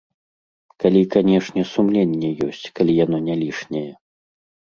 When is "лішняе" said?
3.45-3.85